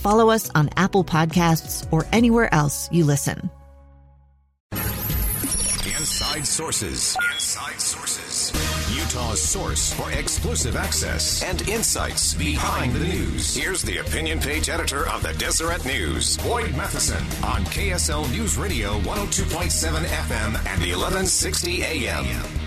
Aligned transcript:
follow 0.00 0.30
us 0.30 0.50
on 0.54 0.70
Apple 0.76 1.04
Podcasts, 1.04 1.86
or 1.92 2.06
anywhere 2.12 2.52
else 2.52 2.88
you 2.90 3.04
listen. 3.04 3.50
Inside 6.00 6.46
Sources. 6.46 7.16
Inside 7.32 7.80
Sources. 7.80 8.52
Utah's 8.96 9.42
source 9.42 9.92
for 9.92 10.10
exclusive 10.12 10.74
access 10.74 11.42
and 11.42 11.68
insights 11.68 12.34
behind 12.34 12.94
the 12.94 13.00
news. 13.00 13.54
Here's 13.54 13.82
the 13.82 13.98
opinion 13.98 14.40
page 14.40 14.70
editor 14.70 15.08
of 15.08 15.22
the 15.22 15.34
Deseret 15.34 15.84
News, 15.84 16.38
Boyd 16.38 16.74
Matheson, 16.76 17.22
on 17.44 17.64
KSL 17.64 18.30
News 18.30 18.56
Radio 18.56 18.98
102.7 19.00 20.04
FM 20.04 20.46
and 20.46 20.80
1160 20.80 21.82
AM. 21.82 22.59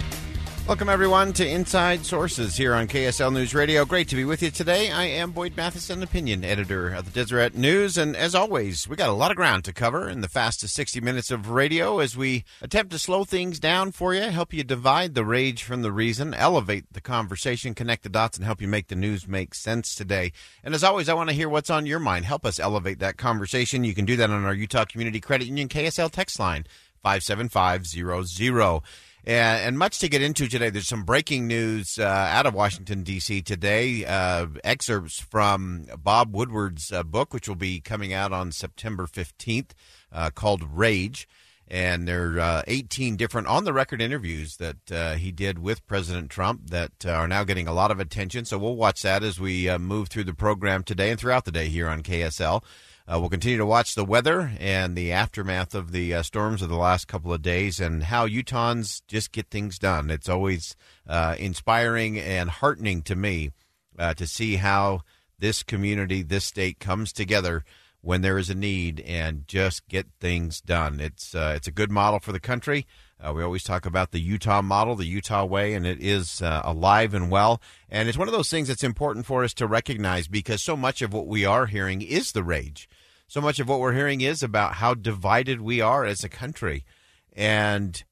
Welcome, 0.66 0.88
everyone, 0.88 1.34
to 1.34 1.46
Inside 1.46 2.06
Sources 2.06 2.56
here 2.56 2.74
on 2.74 2.88
KSL 2.88 3.34
News 3.34 3.54
Radio. 3.54 3.84
Great 3.84 4.08
to 4.08 4.16
be 4.16 4.24
with 4.24 4.42
you 4.42 4.50
today. 4.50 4.90
I 4.92 5.04
am 5.04 5.32
Boyd 5.32 5.58
Matheson, 5.58 6.02
opinion 6.02 6.46
editor 6.46 6.88
of 6.94 7.04
the 7.04 7.12
Deseret 7.12 7.54
News. 7.54 7.98
And 7.98 8.16
as 8.16 8.34
always, 8.34 8.88
we 8.88 8.96
got 8.96 9.10
a 9.10 9.14
lot 9.14 9.30
of 9.30 9.36
ground 9.36 9.66
to 9.66 9.74
cover 9.74 10.08
in 10.08 10.22
the 10.22 10.30
fastest 10.30 10.74
60 10.74 11.02
minutes 11.02 11.32
of 11.32 11.50
radio 11.50 12.00
as 12.00 12.16
we 12.16 12.46
attempt 12.62 12.94
to 12.94 12.98
slow 12.98 13.26
things 13.26 13.60
down 13.60 13.92
for 13.92 14.14
you, 14.14 14.22
help 14.22 14.54
you 14.54 14.64
divide 14.64 15.16
the 15.16 15.26
rage 15.26 15.64
from 15.64 15.82
the 15.82 15.92
reason, 15.92 16.34
elevate 16.34 16.86
the 16.94 17.02
conversation, 17.02 17.76
connect 17.76 18.04
the 18.04 18.10
dots, 18.10 18.38
and 18.38 18.46
help 18.46 18.62
you 18.62 18.68
make 18.70 18.88
the 18.88 18.96
news 18.96 19.28
make 19.28 19.54
sense 19.54 19.94
today. 19.94 20.32
And 20.64 20.74
as 20.74 20.84
always, 20.84 21.10
I 21.10 21.14
want 21.14 21.30
to 21.30 21.36
hear 21.36 21.50
what's 21.50 21.70
on 21.70 21.86
your 21.86 22.00
mind. 22.00 22.24
Help 22.24 22.46
us 22.46 22.58
elevate 22.58 23.00
that 23.00 23.18
conversation. 23.18 23.84
You 23.84 23.94
can 23.94 24.06
do 24.06 24.16
that 24.16 24.30
on 24.30 24.46
our 24.46 24.54
Utah 24.54 24.86
Community 24.86 25.20
Credit 25.20 25.46
Union 25.46 25.68
KSL 25.68 26.10
text 26.10 26.40
line, 26.40 26.66
57500. 27.04 28.82
And, 29.26 29.80
much 29.80 30.00
to 30.00 30.10
get 30.10 30.22
into 30.22 30.50
today. 30.50 30.70
There's 30.70 30.88
some 30.88 31.04
breaking 31.04 31.48
news 31.48 31.98
uh, 31.98 32.04
out 32.04 32.46
of 32.46 32.54
Washington, 32.54 33.04
D.C. 33.04 33.42
today. 33.42 34.04
Uh, 34.04 34.48
excerpts 34.66 35.20
from 35.20 35.86
Bob 35.98 36.36
Woodward's 36.36 36.92
uh, 36.92 37.04
book, 37.04 37.34
which 37.34 37.48
will 37.48 37.56
be 37.56 37.80
coming 37.80 38.12
out 38.12 38.34
on 38.34 38.52
September 38.52 39.06
15th, 39.06 39.72
uh, 40.12 40.30
called 40.30 40.64
Rage. 40.74 41.28
And 41.70 42.06
there 42.06 42.34
are 42.34 42.40
uh, 42.40 42.64
18 42.68 43.16
different 43.16 43.48
on 43.48 43.64
the 43.64 43.72
record 43.72 44.02
interviews 44.02 44.58
that 44.58 44.92
uh, 44.92 45.14
he 45.14 45.32
did 45.32 45.58
with 45.60 45.88
President 45.88 46.30
Trump 46.30 46.70
that 46.70 47.06
are 47.06 47.28
now 47.28 47.46
getting 47.46 47.70
a 47.70 47.74
lot 47.74 47.92
of 47.92 48.02
attention. 48.02 48.44
So 48.44 48.58
we'll 48.58 48.76
watch 48.76 49.02
that 49.04 49.24
as 49.24 49.40
we 49.40 49.76
move 49.78 50.10
through 50.10 50.26
the 50.26 50.34
program 50.34 50.84
today 50.84 51.10
and 51.10 51.20
throughout 51.20 51.46
the 51.46 51.52
day 51.52 51.70
here 51.70 51.88
on 51.88 52.04
KSL. 52.04 52.62
Uh, 53.06 53.20
we'll 53.20 53.30
continue 53.30 53.58
to 53.58 53.66
watch 53.66 53.96
the 53.96 54.06
weather 54.06 54.54
and 54.60 54.96
the 54.96 55.12
aftermath 55.12 55.76
of 55.76 55.92
the 55.92 56.14
uh, 56.14 56.24
storms 56.24 56.62
of 56.62 56.70
the 56.70 56.78
last 56.78 57.06
couple 57.08 57.34
of 57.34 57.42
days 57.42 57.82
and 57.82 58.04
how 58.04 58.26
Utahns 58.26 59.02
just 59.08 59.34
get 59.34 59.50
things 59.50 59.78
done. 59.78 60.10
It's 60.10 60.30
always 60.30 60.76
uh, 61.06 61.36
inspiring 61.38 62.18
and 62.18 62.50
heartening 62.50 63.02
to 63.04 63.16
me 63.16 63.52
uh, 64.00 64.14
to 64.14 64.26
see 64.26 64.56
how 64.56 65.02
this 65.38 65.64
community, 65.64 66.24
this 66.24 66.46
state 66.46 66.80
comes 66.80 67.12
together 67.12 67.66
when 68.00 68.22
there 68.22 68.38
is 68.38 68.50
a 68.50 68.56
need 68.56 69.02
and 69.02 69.48
just 69.48 69.88
get 69.90 70.08
things 70.22 70.62
done. 70.62 71.02
It's 71.02 71.36
uh, 71.36 71.54
it's 71.56 71.68
a 71.68 71.72
good 71.72 71.92
model 71.92 72.20
for 72.20 72.32
the 72.32 72.40
country. 72.40 72.86
Uh, 73.24 73.32
we 73.32 73.42
always 73.42 73.64
talk 73.64 73.86
about 73.86 74.12
the 74.12 74.20
Utah 74.20 74.62
model, 74.62 74.96
the 74.96 75.06
Utah 75.06 75.46
way, 75.46 75.74
and 75.74 75.86
it 75.86 76.02
is 76.02 76.42
uh, 76.42 76.62
alive 76.66 77.14
and 77.14 77.32
well. 77.32 77.62
And 77.90 78.10
it's 78.10 78.18
one 78.18 78.28
of 78.28 78.34
those 78.34 78.50
things 78.50 78.68
that's 78.68 78.84
important 78.84 79.26
for 79.26 79.44
us 79.44 79.54
to 79.56 79.68
recognize 79.68 80.28
because 80.28 80.62
so 80.62 80.76
much 80.76 81.02
of 81.02 81.14
what 81.14 81.28
we 81.28 81.46
are 81.46 81.68
hearing 81.68 82.02
is 82.02 82.32
the 82.32 82.44
rage. 82.44 82.90
So 83.28 83.40
much 83.40 83.60
of 83.60 83.70
what 83.70 83.80
we're 83.80 83.94
hearing 83.94 84.22
is 84.22 84.44
about 84.44 84.76
how 84.76 84.94
divided 84.94 85.62
we 85.62 85.80
are 85.80 86.04
as 86.04 86.24
a 86.24 86.30
country. 86.30 86.84
And 87.32 88.04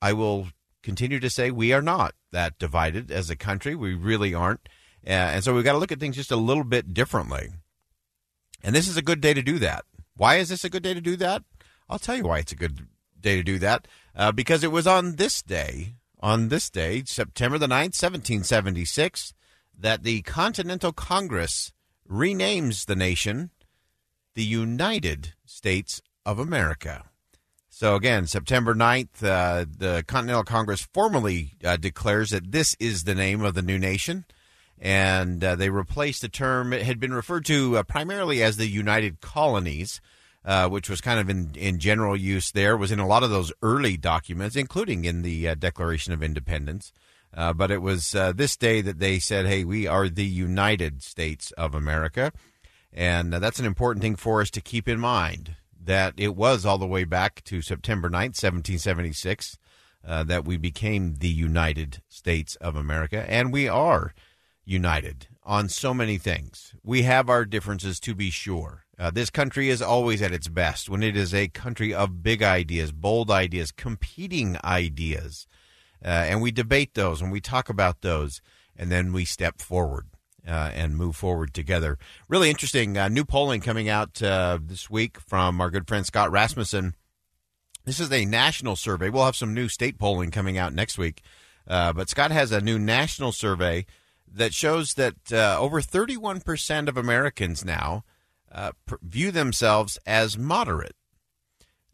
I 0.00 0.14
will 0.14 0.48
continue 0.82 1.20
to 1.20 1.30
say 1.30 1.50
we 1.50 1.72
are 1.72 1.82
not 1.82 2.14
that 2.32 2.58
divided 2.58 3.10
as 3.10 3.28
a 3.28 3.36
country. 3.36 3.74
We 3.74 3.94
really 3.94 4.32
aren't. 4.32 4.68
Uh, 5.06 5.10
and 5.10 5.44
so 5.44 5.54
we've 5.54 5.64
got 5.64 5.72
to 5.72 5.78
look 5.78 5.92
at 5.92 6.00
things 6.00 6.16
just 6.16 6.30
a 6.30 6.36
little 6.36 6.64
bit 6.64 6.94
differently. 6.94 7.50
And 8.62 8.74
this 8.74 8.88
is 8.88 8.96
a 8.96 9.02
good 9.02 9.20
day 9.20 9.34
to 9.34 9.42
do 9.42 9.58
that. 9.58 9.84
Why 10.16 10.36
is 10.36 10.48
this 10.48 10.64
a 10.64 10.70
good 10.70 10.82
day 10.82 10.94
to 10.94 11.00
do 11.02 11.16
that? 11.16 11.42
I'll 11.90 11.98
tell 11.98 12.16
you 12.16 12.24
why 12.24 12.38
it's 12.38 12.52
a 12.52 12.56
good 12.56 12.86
day 13.20 13.36
to 13.36 13.42
do 13.42 13.58
that. 13.58 13.86
Uh, 14.16 14.32
because 14.32 14.62
it 14.62 14.72
was 14.72 14.86
on 14.86 15.16
this 15.16 15.42
day, 15.42 15.94
on 16.20 16.48
this 16.48 16.70
day, 16.70 17.02
September 17.04 17.58
the 17.58 17.66
9th, 17.66 18.00
1776, 18.00 19.34
that 19.78 20.02
the 20.02 20.22
Continental 20.22 20.92
Congress 20.92 21.72
renames 22.08 22.86
the 22.86 22.96
nation 22.96 23.50
the 24.34 24.44
United 24.44 25.34
States 25.46 26.00
of 26.26 26.38
America. 26.38 27.04
So, 27.68 27.96
again, 27.96 28.26
September 28.26 28.74
9th, 28.74 29.22
uh, 29.24 29.64
the 29.68 30.04
Continental 30.06 30.44
Congress 30.44 30.86
formally 30.92 31.54
uh, 31.64 31.76
declares 31.76 32.30
that 32.30 32.52
this 32.52 32.76
is 32.78 33.02
the 33.04 33.16
name 33.16 33.42
of 33.42 33.54
the 33.54 33.62
new 33.62 33.78
nation 33.78 34.24
and 34.78 35.42
uh, 35.42 35.56
they 35.56 35.70
replaced 35.70 36.22
the 36.22 36.28
term. 36.28 36.72
It 36.72 36.82
had 36.82 37.00
been 37.00 37.14
referred 37.14 37.44
to 37.46 37.78
uh, 37.78 37.82
primarily 37.82 38.42
as 38.42 38.56
the 38.56 38.66
United 38.66 39.20
Colonies, 39.20 40.00
uh, 40.44 40.68
which 40.68 40.90
was 40.90 41.00
kind 41.00 41.18
of 41.18 41.30
in, 41.30 41.52
in 41.54 41.78
general 41.78 42.16
use 42.16 42.50
there, 42.50 42.76
was 42.76 42.92
in 42.92 42.98
a 42.98 43.06
lot 43.06 43.22
of 43.22 43.30
those 43.30 43.52
early 43.62 43.96
documents, 43.96 44.56
including 44.56 45.04
in 45.04 45.22
the 45.22 45.48
uh, 45.48 45.54
Declaration 45.54 46.12
of 46.12 46.22
Independence. 46.22 46.92
Uh, 47.32 47.52
but 47.52 47.70
it 47.70 47.82
was 47.82 48.14
uh, 48.14 48.32
this 48.32 48.56
day 48.56 48.80
that 48.80 48.98
they 48.98 49.18
said, 49.18 49.46
hey, 49.46 49.64
we 49.64 49.86
are 49.86 50.08
the 50.08 50.24
United 50.24 51.02
States 51.02 51.50
of 51.52 51.74
America. 51.74 52.32
And 52.92 53.32
that's 53.32 53.58
an 53.58 53.66
important 53.66 54.02
thing 54.02 54.16
for 54.16 54.40
us 54.40 54.50
to 54.52 54.60
keep 54.60 54.88
in 54.88 55.00
mind 55.00 55.56
that 55.82 56.14
it 56.16 56.36
was 56.36 56.64
all 56.64 56.78
the 56.78 56.86
way 56.86 57.04
back 57.04 57.42
to 57.44 57.60
September 57.60 58.08
9th, 58.08 58.40
1776, 58.40 59.58
that 60.04 60.44
we 60.44 60.56
became 60.56 61.16
the 61.16 61.28
United 61.28 62.02
States 62.08 62.54
of 62.56 62.76
America. 62.76 63.24
And 63.28 63.52
we 63.52 63.66
are 63.66 64.14
united 64.64 65.26
on 65.42 65.68
so 65.68 65.92
many 65.92 66.18
things. 66.18 66.74
We 66.82 67.02
have 67.02 67.28
our 67.28 67.44
differences 67.44 67.98
to 68.00 68.14
be 68.14 68.30
sure. 68.30 68.83
Uh, 68.98 69.10
this 69.10 69.30
country 69.30 69.70
is 69.70 69.82
always 69.82 70.22
at 70.22 70.32
its 70.32 70.48
best 70.48 70.88
when 70.88 71.02
it 71.02 71.16
is 71.16 71.34
a 71.34 71.48
country 71.48 71.92
of 71.92 72.22
big 72.22 72.42
ideas, 72.42 72.92
bold 72.92 73.30
ideas, 73.30 73.72
competing 73.72 74.56
ideas. 74.62 75.46
Uh, 76.04 76.08
and 76.08 76.40
we 76.40 76.52
debate 76.52 76.94
those 76.94 77.20
and 77.20 77.32
we 77.32 77.40
talk 77.40 77.68
about 77.68 78.02
those, 78.02 78.40
and 78.76 78.92
then 78.92 79.12
we 79.12 79.24
step 79.24 79.60
forward. 79.60 80.06
Uh, 80.46 80.70
and 80.74 80.98
move 80.98 81.16
forward 81.16 81.54
together. 81.54 81.96
Really 82.28 82.50
interesting 82.50 82.98
uh, 82.98 83.08
new 83.08 83.24
polling 83.24 83.62
coming 83.62 83.88
out 83.88 84.22
uh, 84.22 84.58
this 84.62 84.90
week 84.90 85.18
from 85.18 85.58
our 85.58 85.70
good 85.70 85.88
friend 85.88 86.04
Scott 86.04 86.30
Rasmussen. 86.30 86.96
This 87.86 87.98
is 87.98 88.12
a 88.12 88.26
national 88.26 88.76
survey. 88.76 89.08
We'll 89.08 89.24
have 89.24 89.36
some 89.36 89.54
new 89.54 89.68
state 89.68 89.98
polling 89.98 90.30
coming 90.30 90.58
out 90.58 90.74
next 90.74 90.98
week. 90.98 91.22
Uh, 91.66 91.94
but 91.94 92.10
Scott 92.10 92.30
has 92.30 92.52
a 92.52 92.60
new 92.60 92.78
national 92.78 93.32
survey 93.32 93.86
that 94.30 94.52
shows 94.52 94.92
that 94.94 95.14
over 95.32 95.80
31% 95.80 96.88
of 96.88 96.98
Americans 96.98 97.64
now 97.64 98.04
uh, 98.54 98.72
view 99.02 99.30
themselves 99.30 99.98
as 100.06 100.38
moderate. 100.38 100.96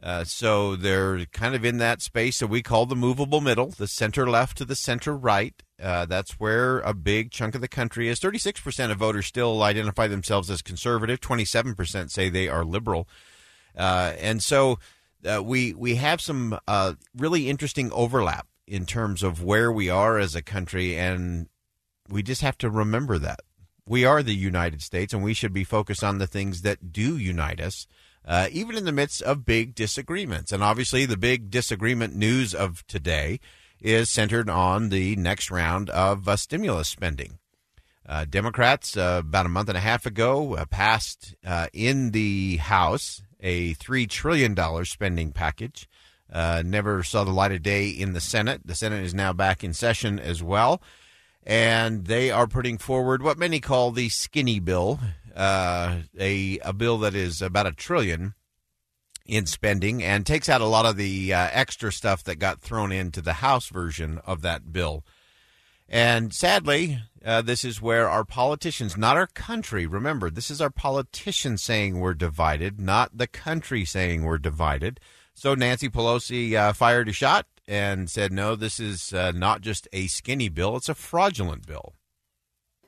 Uh, 0.02 0.24
so 0.24 0.76
they're 0.76 1.26
kind 1.26 1.54
of 1.54 1.64
in 1.64 1.78
that 1.78 2.00
space 2.00 2.38
that 2.38 2.46
we 2.46 2.62
call 2.62 2.86
the 2.86 2.96
movable 2.96 3.40
middle, 3.40 3.66
the 3.66 3.86
center 3.86 4.28
left 4.28 4.56
to 4.56 4.64
the 4.64 4.76
center 4.76 5.14
right. 5.14 5.62
Uh, 5.82 6.06
that's 6.06 6.32
where 6.32 6.80
a 6.80 6.94
big 6.94 7.30
chunk 7.30 7.54
of 7.54 7.60
the 7.60 7.68
country 7.68 8.08
is. 8.08 8.18
36% 8.18 8.90
of 8.90 8.98
voters 8.98 9.26
still 9.26 9.62
identify 9.62 10.06
themselves 10.06 10.50
as 10.50 10.62
conservative, 10.62 11.20
27% 11.20 12.10
say 12.10 12.28
they 12.28 12.48
are 12.48 12.64
liberal. 12.64 13.08
Uh, 13.76 14.14
and 14.18 14.42
so 14.42 14.78
uh, 15.30 15.42
we, 15.42 15.74
we 15.74 15.96
have 15.96 16.20
some 16.20 16.58
really 17.14 17.50
interesting 17.50 17.92
overlap 17.92 18.46
in 18.66 18.86
terms 18.86 19.22
of 19.22 19.42
where 19.42 19.70
we 19.70 19.90
are 19.90 20.18
as 20.18 20.34
a 20.34 20.42
country 20.42 20.96
and 20.96 21.48
we 22.08 22.22
just 22.22 22.40
have 22.40 22.56
to 22.58 22.70
remember 22.70 23.18
that 23.18 23.40
we 23.90 24.04
are 24.04 24.22
the 24.22 24.36
United 24.36 24.80
States, 24.82 25.12
and 25.12 25.20
we 25.20 25.34
should 25.34 25.52
be 25.52 25.64
focused 25.64 26.04
on 26.04 26.18
the 26.18 26.26
things 26.28 26.62
that 26.62 26.92
do 26.92 27.16
unite 27.16 27.60
us. 27.60 27.88
uh, 28.24 28.48
even 28.52 28.76
in 28.76 28.84
the 28.84 28.92
midst 28.92 29.22
of 29.22 29.44
big 29.44 29.74
disagreements. 29.74 30.52
And 30.52 30.62
obviously, 30.62 31.06
the 31.06 31.16
big 31.16 31.50
disagreement 31.50 32.14
news 32.14 32.54
of 32.54 32.86
today 32.86 33.40
is 33.80 34.10
centered 34.10 34.50
on 34.50 34.90
the 34.90 35.16
next 35.16 35.50
round 35.50 35.90
of 35.90 36.28
uh, 36.28 36.36
stimulus 36.36 36.88
spending. 36.88 37.38
Uh, 38.06 38.24
Democrats, 38.28 38.96
uh, 38.96 39.18
about 39.20 39.46
a 39.46 39.50
month 39.50 39.68
and 39.68 39.78
a 39.78 39.82
half 39.82 40.04
ago, 40.04 40.54
uh, 40.54 40.64
passed 40.66 41.34
uh, 41.46 41.68
in 41.72 42.10
the 42.10 42.56
House 42.56 43.22
a 43.40 43.74
$3 43.74 44.08
trillion 44.08 44.56
spending 44.84 45.32
package. 45.32 45.88
Never 46.32 47.02
saw 47.02 47.24
the 47.24 47.30
light 47.30 47.52
of 47.52 47.62
day 47.62 47.88
in 47.88 48.12
the 48.12 48.20
Senate. 48.20 48.60
The 48.64 48.74
Senate 48.74 49.02
is 49.02 49.14
now 49.14 49.32
back 49.32 49.64
in 49.64 49.72
session 49.72 50.18
as 50.18 50.42
well. 50.42 50.82
And 51.44 52.06
they 52.06 52.30
are 52.30 52.46
putting 52.46 52.78
forward 52.78 53.22
what 53.22 53.38
many 53.38 53.60
call 53.60 53.92
the 53.92 54.08
skinny 54.08 54.60
bill, 54.60 55.00
uh, 55.34 56.00
a, 56.18 56.58
a 56.58 56.72
bill 56.72 56.98
that 56.98 57.14
is 57.14 57.40
about 57.40 57.66
a 57.66 57.72
trillion 57.72 58.34
in 59.26 59.46
spending 59.46 60.02
and 60.02 60.26
takes 60.26 60.48
out 60.48 60.60
a 60.60 60.66
lot 60.66 60.86
of 60.86 60.96
the 60.96 61.32
extra 61.32 61.92
stuff 61.92 62.24
that 62.24 62.36
got 62.36 62.60
thrown 62.60 62.92
into 62.92 63.22
the 63.22 63.34
House 63.34 63.68
version 63.68 64.18
of 64.26 64.42
that 64.42 64.72
bill. 64.72 65.04
And 65.88 66.32
sadly, 66.32 67.00
uh, 67.24 67.42
this 67.42 67.64
is 67.64 67.82
where 67.82 68.08
our 68.08 68.24
politicians, 68.24 68.96
not 68.96 69.16
our 69.16 69.26
country, 69.26 69.86
remember, 69.86 70.30
this 70.30 70.50
is 70.50 70.60
our 70.60 70.70
politicians 70.70 71.62
saying 71.62 71.98
we're 71.98 72.14
divided, 72.14 72.80
not 72.80 73.18
the 73.18 73.26
country 73.26 73.84
saying 73.84 74.22
we're 74.22 74.38
divided. 74.38 75.00
So 75.34 75.54
Nancy 75.54 75.88
Pelosi 75.88 76.54
uh, 76.54 76.72
fired 76.72 77.08
a 77.08 77.12
shot 77.12 77.46
and 77.68 78.10
said, 78.10 78.32
no, 78.32 78.56
this 78.56 78.80
is 78.80 79.12
uh, 79.12 79.32
not 79.32 79.60
just 79.60 79.88
a 79.92 80.06
skinny 80.06 80.48
bill, 80.48 80.76
it's 80.76 80.88
a 80.88 80.94
fraudulent 80.94 81.66
bill. 81.66 81.94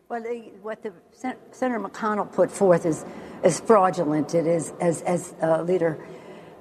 Well, 0.08 0.22
what 0.60 0.82
the 0.82 0.92
Senator 1.12 1.80
McConnell 1.80 2.30
put 2.30 2.50
forth 2.50 2.84
is, 2.84 3.04
is 3.42 3.60
fraudulent. 3.60 4.34
It 4.34 4.46
is, 4.46 4.72
as, 4.80 5.00
as 5.02 5.34
uh, 5.42 5.62
Leader 5.62 5.98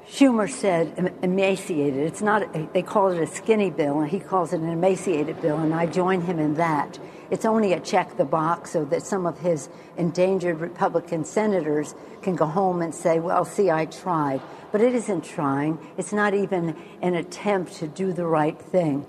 Schumer 0.07 0.49
said 0.49 1.13
emaciated. 1.21 1.99
It's 1.99 2.21
not, 2.21 2.73
they 2.73 2.81
call 2.81 3.11
it 3.11 3.21
a 3.21 3.27
skinny 3.27 3.69
bill, 3.69 3.99
and 3.99 4.09
he 4.09 4.19
calls 4.19 4.53
it 4.53 4.61
an 4.61 4.69
emaciated 4.69 5.41
bill, 5.41 5.57
and 5.57 5.73
I 5.73 5.85
join 5.85 6.21
him 6.21 6.39
in 6.39 6.55
that. 6.55 6.97
It's 7.31 7.45
only 7.45 7.73
a 7.73 7.79
check 7.79 8.17
the 8.17 8.25
box 8.25 8.71
so 8.71 8.85
that 8.85 9.03
some 9.03 9.25
of 9.25 9.39
his 9.39 9.69
endangered 9.97 10.59
Republican 10.59 11.25
senators 11.25 11.95
can 12.21 12.35
go 12.35 12.45
home 12.45 12.81
and 12.81 12.93
say, 12.93 13.19
well, 13.19 13.45
see, 13.45 13.71
I 13.71 13.85
tried. 13.85 14.41
But 14.71 14.81
it 14.81 14.93
isn't 14.93 15.23
trying, 15.23 15.79
it's 15.97 16.13
not 16.13 16.33
even 16.33 16.75
an 17.01 17.15
attempt 17.15 17.73
to 17.77 17.87
do 17.87 18.13
the 18.13 18.25
right 18.25 18.59
thing. 18.61 19.05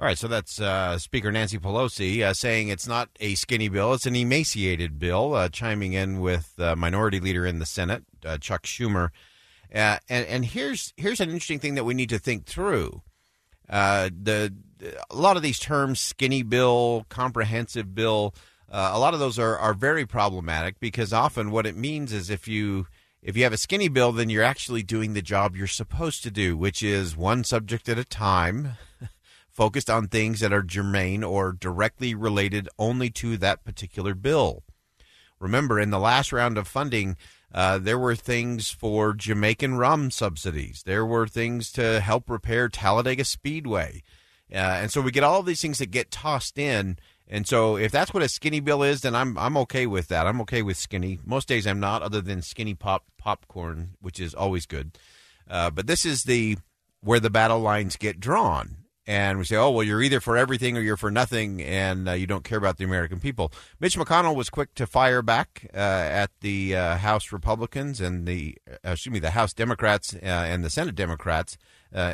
All 0.00 0.06
right, 0.06 0.18
so 0.18 0.28
that's 0.28 0.60
uh, 0.60 0.98
Speaker 0.98 1.32
Nancy 1.32 1.58
Pelosi 1.58 2.22
uh, 2.22 2.32
saying 2.32 2.68
it's 2.68 2.86
not 2.86 3.08
a 3.20 3.34
skinny 3.34 3.68
bill, 3.68 3.94
it's 3.94 4.06
an 4.06 4.14
emaciated 4.14 4.98
bill, 4.98 5.34
uh, 5.34 5.48
chiming 5.48 5.92
in 5.92 6.20
with 6.20 6.54
Minority 6.58 7.20
Leader 7.20 7.44
in 7.44 7.58
the 7.58 7.66
Senate, 7.66 8.04
uh, 8.24 8.38
Chuck 8.38 8.64
Schumer. 8.64 9.10
Uh, 9.74 9.98
and 10.08 10.26
and 10.26 10.44
here's 10.46 10.94
here's 10.96 11.20
an 11.20 11.28
interesting 11.28 11.58
thing 11.58 11.74
that 11.74 11.84
we 11.84 11.94
need 11.94 12.08
to 12.08 12.18
think 12.18 12.46
through. 12.46 13.02
Uh, 13.68 14.08
the 14.10 14.54
a 15.10 15.16
lot 15.16 15.36
of 15.36 15.42
these 15.42 15.58
terms, 15.58 16.00
skinny 16.00 16.42
bill, 16.42 17.06
comprehensive 17.08 17.94
bill, 17.94 18.34
uh, 18.70 18.90
a 18.92 18.98
lot 18.98 19.14
of 19.14 19.20
those 19.20 19.38
are 19.38 19.56
are 19.56 19.74
very 19.74 20.06
problematic 20.06 20.78
because 20.78 21.12
often 21.12 21.50
what 21.50 21.66
it 21.66 21.76
means 21.76 22.12
is 22.12 22.28
if 22.28 22.46
you 22.46 22.86
if 23.22 23.36
you 23.36 23.42
have 23.44 23.52
a 23.52 23.58
skinny 23.58 23.88
bill, 23.88 24.12
then 24.12 24.30
you're 24.30 24.44
actually 24.44 24.82
doing 24.82 25.12
the 25.12 25.22
job 25.22 25.56
you're 25.56 25.66
supposed 25.66 26.22
to 26.22 26.30
do, 26.30 26.56
which 26.56 26.82
is 26.82 27.16
one 27.16 27.44
subject 27.44 27.88
at 27.88 27.98
a 27.98 28.04
time, 28.04 28.74
focused 29.50 29.90
on 29.90 30.06
things 30.06 30.40
that 30.40 30.52
are 30.52 30.62
germane 30.62 31.24
or 31.24 31.52
directly 31.52 32.14
related 32.14 32.68
only 32.78 33.10
to 33.10 33.36
that 33.38 33.64
particular 33.64 34.14
bill. 34.14 34.62
Remember, 35.40 35.80
in 35.80 35.90
the 35.90 35.98
last 35.98 36.32
round 36.32 36.58
of 36.58 36.68
funding, 36.68 37.16
uh, 37.52 37.78
there 37.78 37.98
were 37.98 38.14
things 38.14 38.70
for 38.70 39.14
Jamaican 39.14 39.76
rum 39.78 40.10
subsidies. 40.10 40.82
There 40.84 41.06
were 41.06 41.26
things 41.26 41.72
to 41.72 42.00
help 42.00 42.28
repair 42.28 42.68
Talladega 42.68 43.24
Speedway. 43.24 44.02
Uh, 44.52 44.56
and 44.56 44.90
so 44.90 45.00
we 45.00 45.10
get 45.10 45.24
all 45.24 45.42
these 45.42 45.60
things 45.60 45.78
that 45.78 45.90
get 45.90 46.10
tossed 46.10 46.58
in. 46.58 46.98
And 47.26 47.46
so 47.46 47.76
if 47.76 47.92
that's 47.92 48.14
what 48.14 48.22
a 48.22 48.28
skinny 48.28 48.60
bill 48.60 48.82
is, 48.82 49.02
then 49.02 49.14
I'm 49.14 49.36
I'm 49.36 49.56
okay 49.58 49.86
with 49.86 50.08
that. 50.08 50.26
I'm 50.26 50.40
okay 50.42 50.62
with 50.62 50.76
skinny. 50.76 51.18
Most 51.24 51.48
days 51.48 51.66
I'm 51.66 51.80
not, 51.80 52.02
other 52.02 52.20
than 52.20 52.40
skinny 52.40 52.74
pop 52.74 53.04
popcorn, 53.18 53.90
which 54.00 54.18
is 54.18 54.34
always 54.34 54.64
good. 54.64 54.96
Uh, 55.48 55.70
but 55.70 55.86
this 55.86 56.06
is 56.06 56.24
the 56.24 56.56
where 57.00 57.20
the 57.20 57.30
battle 57.30 57.60
lines 57.60 57.96
get 57.96 58.18
drawn 58.18 58.78
and 59.08 59.38
we 59.38 59.44
say, 59.46 59.56
oh, 59.56 59.70
well, 59.70 59.82
you're 59.82 60.02
either 60.02 60.20
for 60.20 60.36
everything 60.36 60.76
or 60.76 60.82
you're 60.82 60.98
for 60.98 61.10
nothing, 61.10 61.62
and 61.62 62.06
uh, 62.10 62.12
you 62.12 62.26
don't 62.26 62.44
care 62.44 62.58
about 62.58 62.76
the 62.76 62.84
American 62.84 63.18
people. 63.18 63.50
Mitch 63.80 63.96
McConnell 63.96 64.36
was 64.36 64.50
quick 64.50 64.74
to 64.74 64.86
fire 64.86 65.22
back 65.22 65.66
uh, 65.72 65.78
at 65.78 66.30
the 66.42 66.76
uh, 66.76 66.96
House 66.98 67.32
Republicans 67.32 68.02
and 68.02 68.26
the, 68.28 68.58
uh, 68.70 68.90
excuse 68.90 69.10
me, 69.10 69.18
the 69.18 69.30
House 69.30 69.54
Democrats 69.54 70.12
uh, 70.12 70.26
and 70.26 70.62
the 70.62 70.68
Senate 70.68 70.94
Democrats 70.94 71.56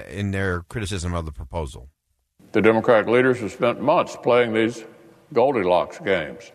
in 0.08 0.31
their 0.31 0.60
criticism 0.62 1.14
of 1.14 1.26
the 1.26 1.32
proposal. 1.32 1.88
The 2.54 2.62
Democratic 2.62 3.08
leaders 3.08 3.40
have 3.40 3.50
spent 3.50 3.80
months 3.80 4.16
playing 4.22 4.52
these 4.52 4.84
Goldilocks 5.32 5.98
games. 5.98 6.52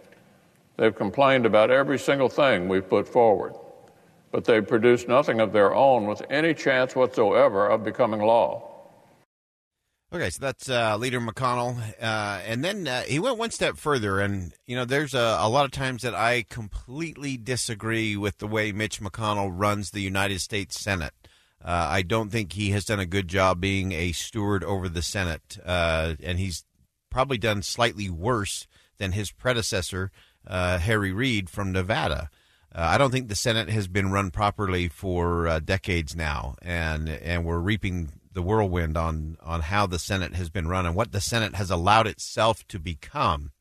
They've 0.78 0.96
complained 0.96 1.46
about 1.46 1.72
every 1.72 2.00
single 2.00 2.30
thing 2.30 2.70
we've 2.70 2.90
put 2.90 3.06
forward, 3.06 3.54
but 4.32 4.46
they've 4.46 4.66
produced 4.66 5.10
nothing 5.10 5.42
of 5.42 5.52
their 5.52 5.76
own 5.76 6.08
with 6.08 6.22
any 6.30 6.54
chance 6.54 6.96
whatsoever 6.96 7.68
of 7.68 7.84
becoming 7.84 8.22
law. 8.22 8.66
Okay, 10.14 10.30
so 10.30 10.40
that's 10.40 10.70
uh, 10.70 10.96
Leader 10.96 11.20
McConnell, 11.20 11.78
uh, 12.02 12.40
and 12.48 12.64
then 12.64 12.88
uh, 12.88 13.02
he 13.02 13.20
went 13.20 13.38
one 13.38 13.52
step 13.52 13.76
further. 13.76 14.22
And 14.22 14.54
you 14.68 14.78
know, 14.78 14.86
there's 14.86 15.14
a, 15.14 15.38
a, 15.42 15.50
lot 15.50 15.66
of 15.66 15.72
times 15.72 16.04
that 16.04 16.16
I 16.16 16.46
completely 16.50 17.36
disagree 17.36 18.16
with 18.16 18.38
the 18.38 18.48
way 18.48 18.72
Mitch 18.72 19.02
McConnell 19.02 19.52
runs 19.54 19.92
the 19.92 20.00
United 20.00 20.40
States 20.40 20.80
Senate. 20.80 21.19
Uh, 21.64 21.88
I 21.90 22.02
don't 22.02 22.30
think 22.30 22.54
he 22.54 22.72
has 22.72 22.86
done 22.86 23.00
a 23.00 23.06
good 23.06 23.28
job 23.28 23.60
being 23.60 23.92
a 23.92 24.12
steward 24.12 24.64
over 24.64 24.88
the 24.88 25.02
Senate, 25.02 25.58
uh, 25.66 26.16
and 26.24 26.40
he's 26.40 26.64
probably 27.10 27.38
done 27.38 27.62
slightly 27.64 28.10
worse 28.10 28.68
than 28.98 29.12
his 29.12 29.32
predecessor, 29.32 30.12
uh, 30.48 30.78
Harry 30.80 31.12
Reid 31.12 31.50
from 31.50 31.72
Nevada. 31.72 32.30
I 32.72 33.00
don't 33.00 33.10
think 33.10 33.28
the 33.28 33.36
Senate 33.36 33.70
has 33.70 33.88
been 33.88 34.12
run 34.12 34.30
properly 34.30 34.88
for 34.90 35.60
decades 35.60 36.16
now, 36.16 36.56
and 36.62 37.10
and 37.10 37.44
we're 37.44 37.60
reaping 37.60 38.20
the 38.32 38.44
whirlwind 38.44 38.96
on 38.96 39.38
on 39.42 39.62
how 39.62 39.88
the 39.88 40.00
Senate 40.00 40.36
has 40.36 40.50
been 40.50 40.68
run 40.68 40.86
and 40.86 40.96
what 40.96 41.12
the 41.12 41.20
Senate 41.20 41.56
has 41.56 41.72
allowed 41.72 42.08
itself 42.08 42.66
to 42.68 42.80
become. 42.80 43.52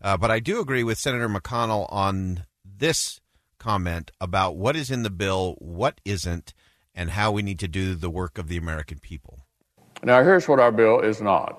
Uh, 0.00 0.16
but 0.16 0.30
I 0.30 0.40
do 0.40 0.60
agree 0.60 0.84
with 0.84 0.98
Senator 0.98 1.28
McConnell 1.28 1.86
on 1.90 2.44
this 2.64 3.20
comment 3.58 4.10
about 4.20 4.56
what 4.56 4.76
is 4.76 4.90
in 4.90 5.02
the 5.04 5.10
bill, 5.10 5.54
what 5.58 6.00
isn't, 6.04 6.52
and 6.94 7.10
how 7.10 7.32
we 7.32 7.42
need 7.42 7.58
to 7.58 7.68
do 7.68 7.94
the 7.94 8.10
work 8.10 8.38
of 8.38 8.48
the 8.48 8.56
American 8.56 8.98
people. 8.98 9.46
Now, 10.02 10.22
here's 10.22 10.48
what 10.48 10.58
our 10.60 10.72
bill 10.72 11.00
is 11.00 11.20
not 11.20 11.58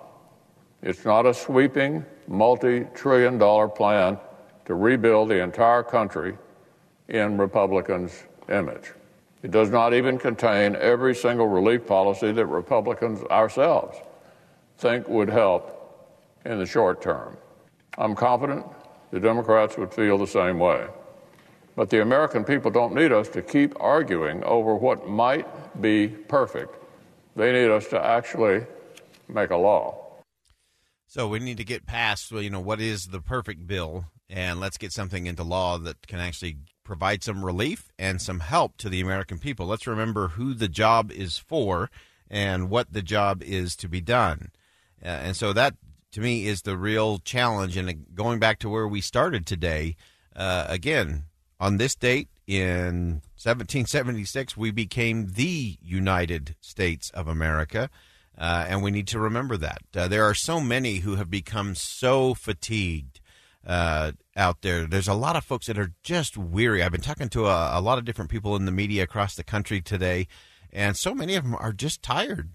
it's 0.81 1.05
not 1.05 1.25
a 1.25 1.34
sweeping, 1.34 2.05
multi 2.27 2.86
trillion 2.93 3.38
dollar 3.38 3.67
plan 3.69 4.17
to 4.65 4.75
rebuild 4.75 5.29
the 5.29 5.41
entire 5.41 5.84
country 5.84 6.38
in 7.07 7.38
Republicans' 7.38 8.24
image. 8.50 8.91
It 9.43 9.51
does 9.51 9.69
not 9.69 9.93
even 9.93 10.17
contain 10.17 10.75
every 10.75 11.15
single 11.15 11.48
relief 11.48 11.86
policy 11.86 12.31
that 12.31 12.46
Republicans 12.46 13.24
ourselves 13.25 13.98
think 14.77 15.07
would 15.07 15.29
help 15.29 16.17
in 16.46 16.60
the 16.60 16.65
short 16.65 17.01
term. 17.01 17.38
I'm 17.98 18.15
confident 18.15 18.65
the 19.12 19.19
Democrats 19.19 19.77
would 19.77 19.93
feel 19.93 20.17
the 20.17 20.27
same 20.27 20.60
way. 20.60 20.88
But 21.75 21.89
the 21.89 22.01
American 22.01 22.44
people 22.44 22.70
don't 22.70 22.94
need 22.94 23.12
us 23.12 23.30
to 23.30 23.42
keep 23.42 23.74
arguing 23.80 24.44
over 24.44 24.75
what 24.75 25.08
might 25.08 25.82
be 25.82 26.08
perfect. 26.08 26.75
They 27.36 27.51
need 27.51 27.72
us 27.72 27.88
to 27.88 28.03
actually 28.03 28.65
make 29.27 29.50
a 29.50 29.58
law. 29.58 30.00
So 31.08 31.27
we 31.27 31.39
need 31.39 31.58
to 31.58 31.63
get 31.63 31.86
past, 31.86 32.32
you 32.32 32.50
know, 32.50 32.60
what 32.60 32.80
is 32.80 33.08
the 33.08 33.22
perfect 33.22 33.68
bill, 33.68 34.06
and 34.30 34.60
let's 34.60 34.77
get 34.77 34.92
something 34.92 35.27
into 35.27 35.44
law 35.44 35.77
that 35.80 36.08
can 36.08 36.20
actually 36.20 36.58
provide 36.84 37.24
some 37.24 37.46
relief 37.46 37.92
and 37.98 38.22
some 38.22 38.39
help 38.39 38.77
to 38.77 38.89
the 38.89 39.01
American 39.01 39.39
people. 39.39 39.68
Let's 39.68 39.88
remember 39.88 40.30
who 40.30 40.53
the 40.53 40.68
job 40.68 41.12
is 41.12 41.38
for 41.38 41.89
and 42.30 42.70
what 42.70 42.94
the 42.94 43.01
job 43.01 43.42
is 43.44 43.75
to 43.77 43.88
be 43.88 44.01
done. 44.01 44.51
Uh, 45.03 45.08
and 45.08 45.36
so 45.36 45.53
that, 45.53 45.75
to 46.12 46.22
me, 46.22 46.46
is 46.48 46.63
the 46.63 46.77
real 46.77 47.20
challenge. 47.20 47.77
And 47.77 48.06
going 48.15 48.39
back 48.39 48.60
to 48.60 48.70
where 48.70 48.88
we 48.88 49.01
started 49.01 49.46
today, 49.46 49.96
uh, 50.36 50.65
again, 50.68 51.25
on 51.63 51.77
this 51.77 51.96
date 51.96 52.27
in 52.46 53.22
1776, 53.39 54.58
we 54.58 54.70
became 54.70 55.27
the 55.27 55.77
United 55.82 56.58
States 56.60 57.10
of 57.12 57.29
America. 57.29 57.89
Uh, 58.38 58.65
and 58.67 58.84
we 58.84 58.91
need 58.91 59.08
to 59.08 59.17
remember 59.17 59.55
that. 59.55 59.82
Uh, 59.96 60.10
there 60.10 60.25
are 60.25 60.34
so 60.34 60.60
many 60.60 60.98
who 60.98 61.15
have 61.15 61.29
become 61.29 61.74
so 61.74 62.34
fatigued 62.34 63.22
uh, 63.65 64.12
out 64.36 64.62
there. 64.62 64.86
There's 64.86 65.08
a 65.08 65.13
lot 65.13 65.38
of 65.38 65.46
folks 65.46 65.67
that 65.67 65.79
are 65.79 65.93
just 66.03 66.38
weary. 66.38 66.84
I've 66.84 66.91
been 66.91 67.00
talking 67.00 67.29
to 67.29 67.46
a, 67.46 67.79
a, 67.79 67.82
lot 67.82 67.98
of 67.98 68.03
different 68.03 68.32
people 68.32 68.58
in 68.58 68.65
the 68.65 68.72
media 68.72 69.03
across 69.03 69.36
the 69.36 69.43
country 69.43 69.79
today, 69.79 70.27
and 70.74 70.98
so 70.98 71.15
many 71.15 71.36
of 71.36 71.43
them 71.43 71.55
are 71.55 71.72
just 71.72 72.03
tired. 72.03 72.50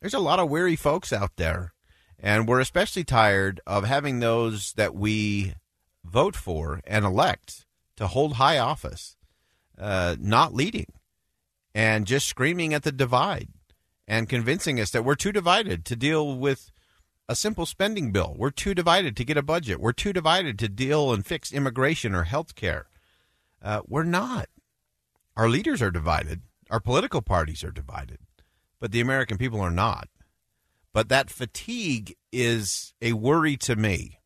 There's 0.00 0.12
a 0.12 0.18
lot 0.18 0.40
of 0.40 0.50
weary 0.50 0.76
folks 0.76 1.10
out 1.10 1.36
there, 1.36 1.72
and 2.18 2.46
we're 2.46 2.60
especially 2.60 3.04
tired 3.04 3.60
of 3.66 3.84
having 3.84 4.20
those 4.20 4.74
that 4.74 4.94
we 4.94 5.54
vote 6.04 6.36
for 6.36 6.82
and 6.86 7.06
elect 7.06 7.64
to 7.96 8.06
hold 8.06 8.34
high 8.34 8.58
office 8.58 9.16
uh, 9.78 10.16
not 10.18 10.54
leading. 10.54 10.86
and 11.74 12.06
just 12.06 12.26
screaming 12.26 12.74
at 12.74 12.82
the 12.82 12.92
divide 12.92 13.48
and 14.06 14.28
convincing 14.28 14.78
us 14.78 14.90
that 14.90 15.04
we're 15.04 15.14
too 15.14 15.32
divided 15.32 15.84
to 15.86 15.96
deal 15.96 16.36
with 16.36 16.70
a 17.28 17.34
simple 17.34 17.64
spending 17.64 18.12
bill. 18.12 18.34
We're 18.36 18.50
too 18.50 18.74
divided 18.74 19.16
to 19.16 19.24
get 19.24 19.36
a 19.38 19.42
budget. 19.42 19.80
We're 19.80 19.92
too 19.92 20.12
divided 20.12 20.58
to 20.58 20.68
deal 20.68 21.12
and 21.12 21.24
fix 21.24 21.52
immigration 21.52 22.14
or 22.14 22.24
health 22.24 22.54
care. 22.54 22.88
Uh, 23.62 23.80
we're 23.86 24.02
not. 24.04 24.48
Our 25.36 25.48
leaders 25.48 25.80
are 25.80 25.90
divided. 25.90 26.42
Our 26.68 26.80
political 26.80 27.22
parties 27.22 27.64
are 27.64 27.70
divided. 27.70 28.18
But 28.80 28.92
the 28.92 29.00
American 29.00 29.38
people 29.38 29.60
are 29.60 29.70
not. 29.70 30.08
But 30.92 31.08
that 31.08 31.30
fatigue 31.30 32.16
is 32.32 32.92
a 33.00 33.14
worry 33.14 33.56
to 33.58 33.76
me 33.76 34.18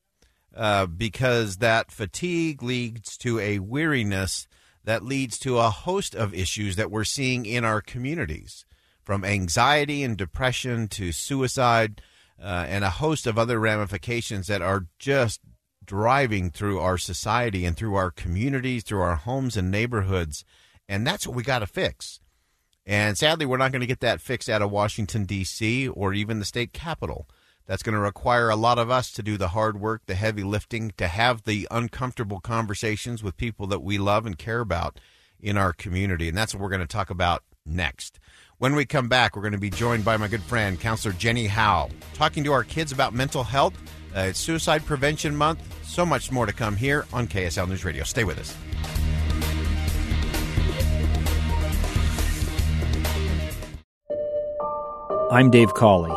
uh, 0.57 0.87
because 0.87 1.59
that 1.59 1.93
fatigue 1.93 2.63
leads 2.63 3.17
to 3.19 3.39
a 3.39 3.59
weariness 3.59 4.49
that 4.85 5.05
leads 5.05 5.39
to 5.41 5.59
a 5.59 5.69
host 5.69 6.15
of 6.15 6.33
issues 6.33 6.77
that 6.77 6.91
we're 6.91 7.05
seeing 7.05 7.45
in 7.45 7.65
our 7.65 7.81
communities 7.81 8.65
from 9.03 9.25
anxiety 9.25 10.03
and 10.03 10.17
depression 10.17 10.89
to 10.89 11.13
suicide 11.13 12.01
uh, 12.43 12.65
and 12.69 12.85
a 12.85 12.91
host 12.91 13.27
of 13.27 13.39
other 13.39 13.59
ramifications 13.59 14.47
that 14.47 14.63
are 14.63 14.87
just 14.99 15.41
driving 15.85 16.51
through 16.51 16.81
our 16.81 16.99
society 16.99 17.65
and 17.65 17.77
through 17.77 17.95
our 17.95 18.11
communities, 18.11 18.83
through 18.83 19.01
our 19.01 19.17
homes 19.17 19.57
and 19.57 19.71
neighborhoods. 19.71 20.45
And 20.89 21.07
that's 21.07 21.27
what 21.27 21.37
we 21.37 21.43
got 21.43 21.61
to 21.61 21.67
fix. 21.67 22.21
And 22.85 23.19
sadly, 23.19 23.47
we're 23.47 23.57
not 23.57 23.73
going 23.73 23.81
to 23.81 23.87
get 23.87 24.01
that 24.01 24.21
fixed 24.21 24.49
out 24.49 24.63
of 24.63 24.71
Washington, 24.71 25.25
D.C., 25.25 25.89
or 25.89 26.15
even 26.15 26.39
the 26.39 26.45
state 26.45 26.73
capitol. 26.73 27.29
That's 27.67 27.83
going 27.83 27.95
to 27.95 28.01
require 28.01 28.49
a 28.49 28.57
lot 28.57 28.79
of 28.79 28.91
us 28.91 29.11
to 29.13 29.23
do 29.23 29.37
the 29.37 29.49
hard 29.49 29.81
work, 29.81 30.03
the 30.07 30.15
heavy 30.15 30.45
lifting, 30.45 30.93
to 30.97 31.09
have 31.09 31.43
the 31.43 31.67
uncomfortable 31.71 32.41
conversations 32.41 33.23
with 33.23 33.37
people 33.37 33.67
that 33.69 33.83
we 33.83 33.99
love 33.99 34.25
and 34.25 34.39
care 34.39 34.61
about 34.61 35.01
in 35.41 35.57
our 35.57 35.73
community. 35.73 36.29
And 36.29 36.39
that's 36.39 36.55
what 36.55 36.63
we're 36.63 36.69
going 36.69 36.81
to 36.81 36.87
talk 36.87 37.11
about 37.11 37.43
next. 37.65 38.21
When 38.59 38.75
we 38.75 38.87
come 38.87 39.09
back, 39.09 39.37
we're 39.37 39.43
going 39.43 39.53
to 39.53 39.59
be 39.59 39.71
joined 39.71 40.05
by 40.05 40.17
my 40.17 40.29
good 40.29 40.43
friend, 40.43 40.81
Counselor 40.81 41.15
Jenny 41.15 41.47
Howe, 41.47 41.91
talking 42.15 42.45
to 42.45 42.53
our 42.53 42.65
kids 42.65 42.93
about 42.93 43.13
mental 43.13 43.45
health. 43.45 43.75
Uh, 44.17 44.21
it's 44.21 44.41
Suicide 44.41 44.87
Prevention 44.87 45.37
Month. 45.37 45.61
So 45.85 46.07
much 46.07 46.33
more 46.33 46.47
to 46.47 46.53
come 46.53 46.77
here 46.77 47.05
on 47.13 47.27
KSL 47.27 47.69
News 47.69 47.85
Radio. 47.85 48.05
Stay 48.05 48.25
with 48.25 48.39
us. 48.39 48.57
I'm 55.31 55.51
Dave 55.51 55.75
Cawley, 55.75 56.17